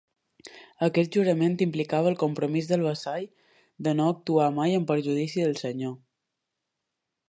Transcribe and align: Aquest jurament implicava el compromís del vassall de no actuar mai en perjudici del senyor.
Aquest 0.87 1.17
jurament 1.17 1.57
implicava 1.65 2.09
el 2.13 2.17
compromís 2.25 2.71
del 2.73 2.87
vassall 2.87 3.29
de 3.89 3.97
no 4.01 4.11
actuar 4.17 4.51
mai 4.59 4.77
en 4.83 4.91
perjudici 4.93 5.49
del 5.49 5.59
senyor. 5.65 5.99